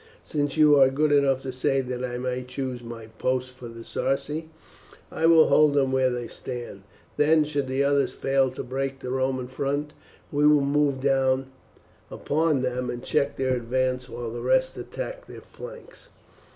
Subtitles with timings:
[0.23, 3.83] Since you are good enough to say that I may choose my post for the
[3.83, 4.49] Sarci,
[5.11, 6.81] I will hold them where they stand;
[7.17, 9.93] then, should the others fail to break the Roman front,
[10.31, 11.51] we will move down
[12.09, 16.09] upon them and check their advance while the rest attack their flanks."